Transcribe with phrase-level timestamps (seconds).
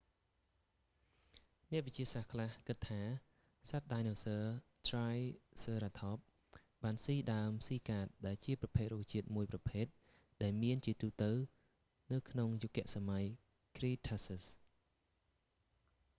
[1.71, 3.01] អ្នកវិទ្យាសាស្ត្រខ្លះគិតថា
[3.69, 4.43] សត្វដាយណូស័រ
[4.89, 5.17] ត្រាយ
[5.63, 9.85] ស៊ើរ៉ាថប triceratops បានស៊ីដើមស៊ីកាដដែលជាប្រភេទរុក្ខជាតិមួយប្រភេទ
[10.43, 11.31] ដែលមានជាទូទៅ
[12.11, 13.25] នៅក្នុងយុគសម័យ
[13.75, 14.45] cretaceous